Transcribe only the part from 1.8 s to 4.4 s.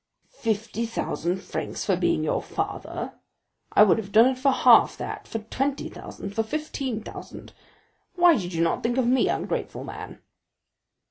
for being your father? I would have done it